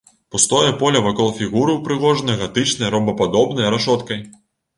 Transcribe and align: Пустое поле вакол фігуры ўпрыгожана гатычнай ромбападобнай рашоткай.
Пустое 0.35 0.69
поле 0.81 1.01
вакол 1.07 1.29
фігуры 1.39 1.75
ўпрыгожана 1.81 2.39
гатычнай 2.41 2.93
ромбападобнай 2.97 3.71
рашоткай. 3.77 4.27